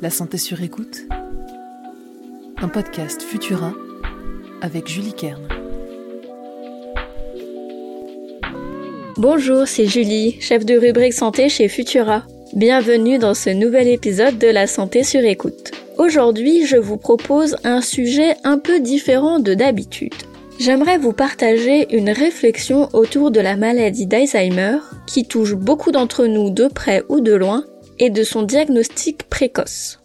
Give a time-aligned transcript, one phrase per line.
[0.00, 1.08] La santé sur écoute.
[2.58, 3.72] Un podcast Futura
[4.62, 5.42] avec Julie Kern.
[9.16, 12.22] Bonjour, c'est Julie, chef de rubrique santé chez Futura.
[12.54, 15.72] Bienvenue dans ce nouvel épisode de La santé sur écoute.
[15.96, 20.14] Aujourd'hui, je vous propose un sujet un peu différent de d'habitude.
[20.60, 24.78] J'aimerais vous partager une réflexion autour de la maladie d'Alzheimer
[25.08, 27.64] qui touche beaucoup d'entre nous de près ou de loin
[27.98, 30.00] et de son diagnostic précoce.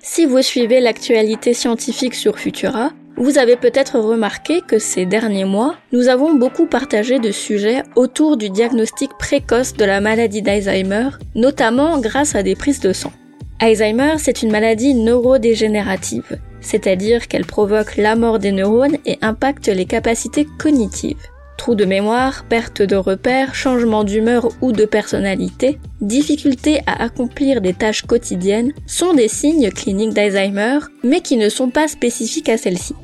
[0.00, 5.76] Si vous suivez l'actualité scientifique sur Futura, vous avez peut-être remarqué que ces derniers mois,
[5.92, 11.98] nous avons beaucoup partagé de sujets autour du diagnostic précoce de la maladie d'Alzheimer, notamment
[12.00, 13.12] grâce à des prises de sang.
[13.60, 19.86] Alzheimer, c'est une maladie neurodégénérative, c'est-à-dire qu'elle provoque la mort des neurones et impacte les
[19.86, 21.31] capacités cognitives.
[21.62, 27.72] Trous de mémoire, perte de repères, changement d'humeur ou de personnalité, difficulté à accomplir des
[27.72, 32.96] tâches quotidiennes sont des signes cliniques d'Alzheimer, mais qui ne sont pas spécifiques à celle-ci.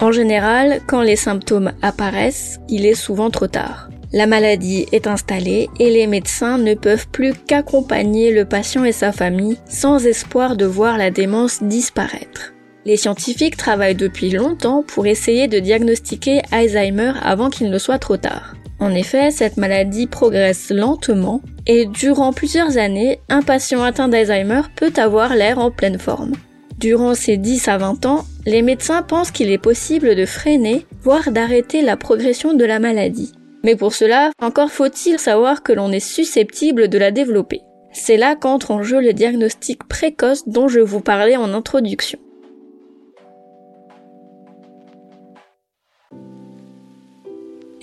[0.00, 3.90] En général, quand les symptômes apparaissent, il est souvent trop tard.
[4.12, 9.12] La maladie est installée et les médecins ne peuvent plus qu'accompagner le patient et sa
[9.12, 12.54] famille sans espoir de voir la démence disparaître.
[12.86, 18.16] Les scientifiques travaillent depuis longtemps pour essayer de diagnostiquer Alzheimer avant qu'il ne soit trop
[18.16, 18.54] tard.
[18.78, 24.92] En effet, cette maladie progresse lentement et durant plusieurs années, un patient atteint d'Alzheimer peut
[24.96, 26.32] avoir l'air en pleine forme.
[26.78, 31.30] Durant ces 10 à 20 ans, les médecins pensent qu'il est possible de freiner, voire
[31.30, 33.32] d'arrêter la progression de la maladie.
[33.62, 37.60] Mais pour cela, encore faut-il savoir que l'on est susceptible de la développer.
[37.92, 42.18] C'est là qu'entre en jeu le diagnostic précoce dont je vous parlais en introduction.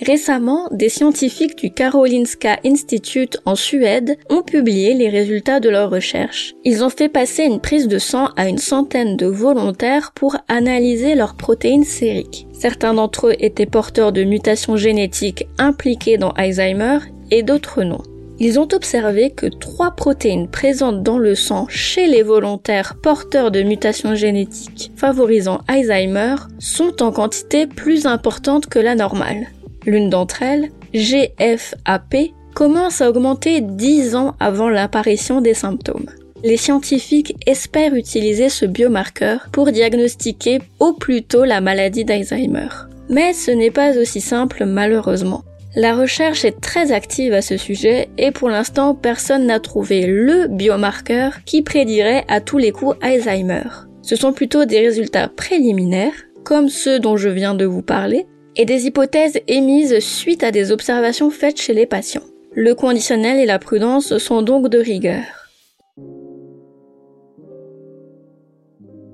[0.08, 6.54] Récemment, des scientifiques du Karolinska Institute en Suède ont publié les résultats de leurs recherches.
[6.64, 11.14] Ils ont fait passer une prise de sang à une centaine de volontaires pour analyser
[11.14, 12.46] leurs protéines sériques.
[12.54, 17.00] Certains d'entre eux étaient porteurs de mutations génétiques impliquées dans Alzheimer
[17.30, 18.00] et d'autres non.
[18.38, 23.62] Ils ont observé que trois protéines présentes dans le sang chez les volontaires porteurs de
[23.62, 29.48] mutations génétiques favorisant Alzheimer sont en quantité plus importante que la normale.
[29.88, 36.10] L'une d'entre elles, GFAP, commence à augmenter 10 ans avant l'apparition des symptômes.
[36.44, 42.68] Les scientifiques espèrent utiliser ce biomarqueur pour diagnostiquer au plus tôt la maladie d'Alzheimer.
[43.08, 45.42] Mais ce n'est pas aussi simple malheureusement.
[45.74, 50.48] La recherche est très active à ce sujet et pour l'instant personne n'a trouvé le
[50.48, 53.64] biomarqueur qui prédirait à tous les coups Alzheimer.
[54.02, 58.26] Ce sont plutôt des résultats préliminaires, comme ceux dont je viens de vous parler,
[58.58, 62.24] et des hypothèses émises suite à des observations faites chez les patients.
[62.52, 65.22] Le conditionnel et la prudence sont donc de rigueur.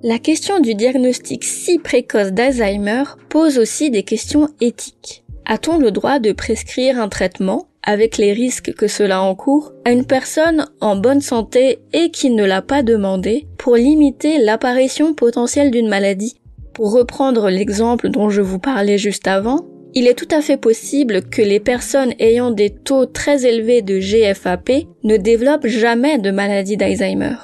[0.02, 5.24] La question du diagnostic si précoce d'Alzheimer pose aussi des questions éthiques.
[5.46, 10.06] A-t-on le droit de prescrire un traitement, avec les risques que cela encourt, à une
[10.06, 15.88] personne en bonne santé et qui ne l'a pas demandé pour limiter l'apparition potentielle d'une
[15.88, 16.36] maladie
[16.74, 19.64] pour reprendre l'exemple dont je vous parlais juste avant,
[19.94, 23.98] il est tout à fait possible que les personnes ayant des taux très élevés de
[24.00, 27.36] GFAP ne développent jamais de maladie d'Alzheimer.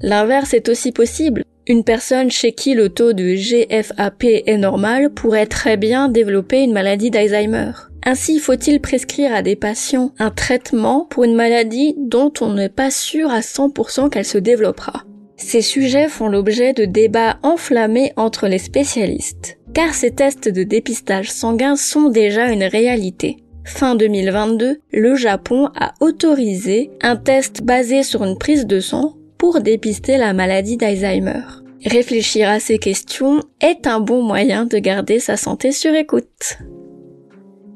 [0.00, 1.42] L'inverse est aussi possible.
[1.66, 6.72] Une personne chez qui le taux de GFAP est normal pourrait très bien développer une
[6.72, 7.72] maladie d'Alzheimer.
[8.04, 12.92] Ainsi, faut-il prescrire à des patients un traitement pour une maladie dont on n'est pas
[12.92, 15.02] sûr à 100% qu'elle se développera
[15.36, 21.30] ces sujets font l'objet de débats enflammés entre les spécialistes, car ces tests de dépistage
[21.30, 23.36] sanguin sont déjà une réalité.
[23.64, 29.60] Fin 2022, le Japon a autorisé un test basé sur une prise de sang pour
[29.60, 31.42] dépister la maladie d'Alzheimer.
[31.84, 36.58] Réfléchir à ces questions est un bon moyen de garder sa santé sur écoute.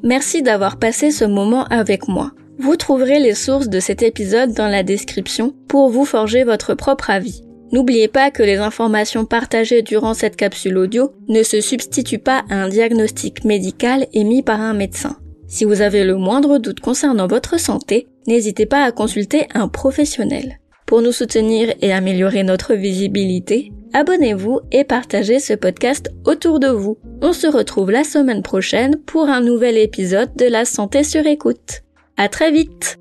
[0.03, 2.33] Merci d'avoir passé ce moment avec moi.
[2.59, 7.11] Vous trouverez les sources de cet épisode dans la description pour vous forger votre propre
[7.11, 7.43] avis.
[7.73, 12.57] N'oubliez pas que les informations partagées durant cette capsule audio ne se substituent pas à
[12.57, 15.17] un diagnostic médical émis par un médecin.
[15.47, 20.59] Si vous avez le moindre doute concernant votre santé, n'hésitez pas à consulter un professionnel.
[20.87, 26.99] Pour nous soutenir et améliorer notre visibilité, abonnez-vous et partagez ce podcast autour de vous.
[27.23, 31.83] On se retrouve la semaine prochaine pour un nouvel épisode de la santé sur écoute.
[32.17, 33.00] À très vite!